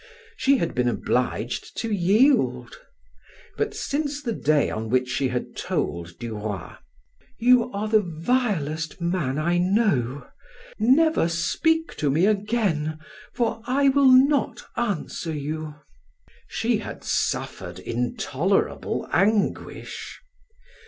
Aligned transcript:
She 0.35 0.57
had 0.57 0.73
been 0.73 0.87
obliged 0.87 1.77
to 1.77 1.91
yield; 1.93 2.75
but 3.55 3.75
since 3.75 4.23
the 4.23 4.33
day 4.33 4.71
on 4.71 4.89
which 4.89 5.07
she 5.07 5.27
had 5.27 5.55
told 5.55 6.17
Du 6.17 6.33
Roy: 6.35 6.71
"You 7.37 7.71
are 7.71 7.87
the 7.87 7.99
vilest 8.01 8.99
man 8.99 9.37
I 9.37 9.59
know; 9.59 10.25
never 10.79 11.27
speak 11.27 11.95
to 11.97 12.09
me 12.09 12.25
again, 12.25 12.97
for 13.31 13.61
I 13.67 13.89
will 13.89 14.09
not 14.11 14.63
answer 14.75 15.35
you," 15.35 15.75
she 16.47 16.79
had 16.79 17.03
suffered 17.03 17.77
intolerable 17.77 19.07
anguish. 19.13 20.17